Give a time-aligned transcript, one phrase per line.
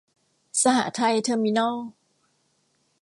[0.61, 1.75] สหไทย เทอร์มินอล